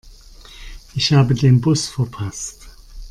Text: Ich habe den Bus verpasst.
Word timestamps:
Ich 0.95 1.13
habe 1.13 1.35
den 1.35 1.61
Bus 1.61 1.87
verpasst. 1.87 2.67